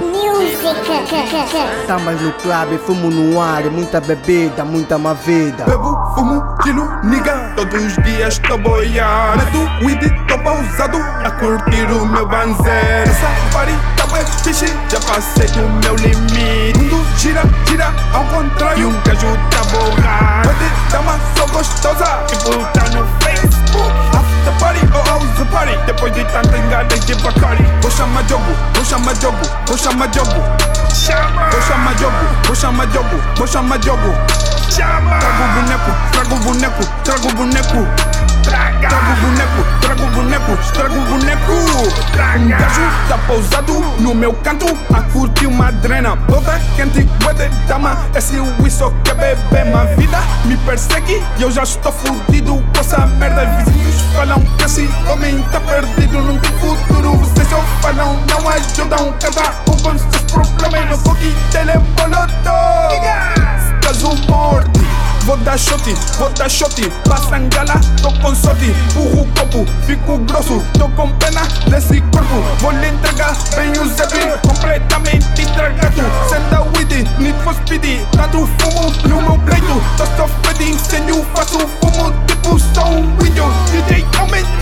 [0.00, 1.86] Music.
[1.86, 5.64] Tamas no clube, fumo no ar, muita bebida, muita má vida.
[5.64, 11.90] Bebo, fumo, tiro, niga Todos os dias tô boiar Meto weed, tô pausado A curtir
[11.90, 17.42] o meu banzer Essa party tá bué fixe Já passei do meu limite Mundo gira,
[17.68, 22.36] gira ao contrário Um gajo tá borrar Pode dar uma só gostosa E
[25.94, 30.42] Depois de tanta engada de Bacardi Vou chamar jogo, vou chamar jogo Vou chamar jogo
[30.92, 31.50] Chama!
[31.50, 35.18] Vou chamar jogo, vou chamar jogo Vou chamar jogo Chama!
[35.20, 37.86] Trago o boneco, trago o boneco, trago o boneco.
[38.42, 38.88] Traga!
[38.88, 42.02] Trago o boneco, trago o boneco, trago o boneco.
[42.12, 42.38] Traga!
[42.38, 46.16] Um gajo tá pousado no meu canto a curtir uma drena.
[46.28, 47.96] Toda quente, weather, dama.
[48.16, 49.64] Esse whisky só quer beber.
[49.66, 53.44] Minha vida me persegue e eu já estou fudido com essa merda.
[54.74, 57.16] Que esse homem tá perdido, não tem futuro.
[57.18, 59.14] Vocês só falam, não ajudam.
[59.20, 60.90] Cada um com seus problemas.
[60.90, 62.16] No coque, telefone,
[63.80, 64.74] caso morte
[65.24, 66.90] Vou dar shot, vou dar shot.
[67.08, 68.74] Passa engala, tô com sorte.
[68.92, 70.62] Burro copo, fico grosso.
[70.76, 72.42] Tô com pena desse corpo.
[72.58, 74.12] Vou lhe entregar bem o zep
[74.46, 77.08] Completamente estragado Senta weed,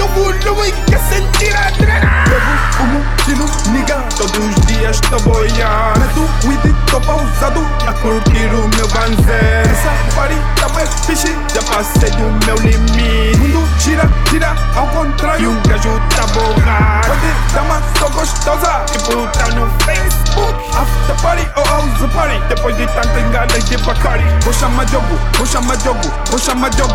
[0.00, 0.08] aumenta o
[0.54, 6.28] volume Quer sentir a adrenalina Bebo, fumo, tiro, niga Todos os dias tô boiar Meto
[6.44, 12.10] weed, tô pausado A curtir o meu banzer Essa party tá bem fixe Já passei
[12.10, 17.82] do meu limite Mundo gira, gira ao contrário Um gajo tá borrado Pode dar uma
[17.98, 20.60] só gostosa E botar no Facebook.
[20.76, 22.40] After party, oh house party.
[22.48, 26.94] Depois de tanta engada de Bacardi Vou chamar jogo, vou chamar jogo Vou chamar jogo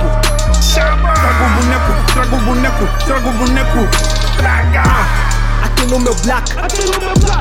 [0.62, 1.14] Chama!
[1.14, 2.14] Trago o boneco, o
[2.76, 3.88] boneco Trago o boneco
[4.38, 4.84] Traga!
[5.64, 6.52] Aqui no meu black,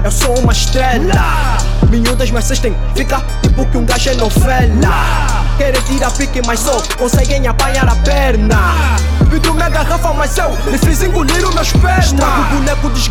[0.04, 1.58] eu sou uma estrela.
[1.90, 5.44] Miúdas, mas cês têm fica tipo que um gajo é novela.
[5.56, 8.56] Querem tirar pique, mas só conseguem apanhar a perna.
[9.30, 12.06] Vidro minha garrafa, mas eu lhe fiz engolir o meus pernas.
[12.06, 13.03] Estrago o boneco, teu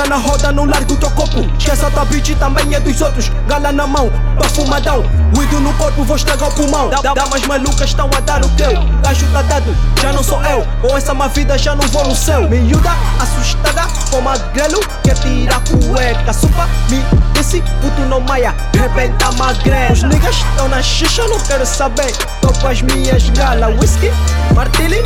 [0.00, 1.40] Entra na roda, não larga o teu copo.
[1.58, 3.30] Esquece a tua bitch, também é dos outros.
[3.46, 5.04] Gala na mão, perfumadão.
[5.36, 6.88] Uido no corpo, vou estragar o pulmão.
[6.88, 8.72] Da- Damas malucas estão a dar o teu.
[9.02, 10.66] Gajo tá dado, já não sou eu.
[10.80, 12.48] Com essa má vida, já não vou no céu.
[12.48, 14.80] Miúda, assustada, com magrelo.
[15.02, 18.54] Quer tirar cueca, supa, me disse, puto não maia.
[18.72, 19.92] Rebenta magrelo.
[19.92, 22.10] Os niggas estão na xixa, não quero saber.
[22.40, 24.10] Tô com as minhas galas, whisky,
[24.54, 25.02] martini,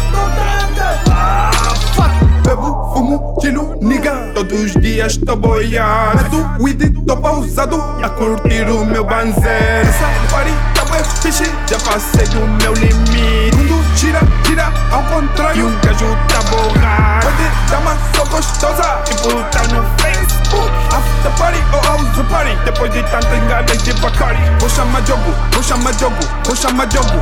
[1.11, 1.51] ah,
[1.97, 2.11] fuck.
[2.45, 8.69] Bebo, fumo, tiro, niga Todos os dias tô boiar Meto weed, tô pausado A curtir
[8.71, 9.83] o meu banzer.
[9.83, 13.57] Essa party tá bem fixe Já passei do meu limite.
[13.57, 19.29] Mundo gira, gira ao contrário Um gajo tá borrado Pode dar uma só gostosa E
[19.29, 20.73] botar no Facebook.
[20.95, 22.57] After party, oh house party.
[22.65, 26.17] Depois de tanta engada de Bacardi Vou chamar jogo, vou chamar jogo
[26.47, 27.21] Vou chamar jogo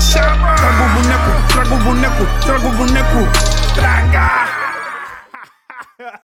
[0.00, 0.54] Chama!
[0.54, 3.61] Trago o boneco, trago o boneco Trago o boneco!